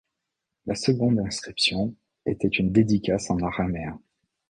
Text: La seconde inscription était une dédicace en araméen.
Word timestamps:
La 0.65 0.73
seconde 0.73 1.19
inscription 1.19 1.93
était 2.25 2.47
une 2.47 2.71
dédicace 2.71 3.29
en 3.29 3.37
araméen. 3.37 4.01